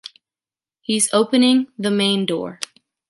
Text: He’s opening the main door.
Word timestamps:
He’s 0.81 1.13
opening 1.13 1.67
the 1.77 1.91
main 1.91 2.25
door. 2.25 2.59